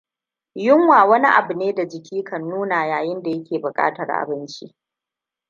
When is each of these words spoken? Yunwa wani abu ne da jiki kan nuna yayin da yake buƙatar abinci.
Yunwa 0.55 1.05
wani 1.05 1.27
abu 1.27 1.53
ne 1.53 1.73
da 1.73 1.85
jiki 1.87 2.23
kan 2.23 2.49
nuna 2.49 2.85
yayin 2.85 3.23
da 3.23 3.29
yake 3.31 3.59
buƙatar 3.59 4.11
abinci. 4.11 4.75